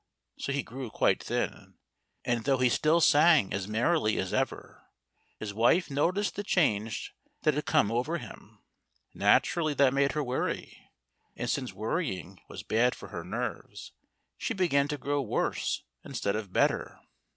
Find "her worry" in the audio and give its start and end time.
10.13-10.89